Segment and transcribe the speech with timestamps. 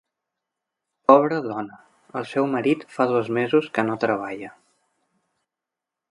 [1.09, 1.75] Pobra dona:
[2.21, 4.49] el seu marit fa dos mesos que no treballa.